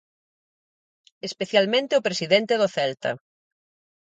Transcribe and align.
Especialmente 1.27 1.93
o 1.99 2.05
presidente 2.07 2.53
do 2.61 2.67
Celta. 2.75 3.11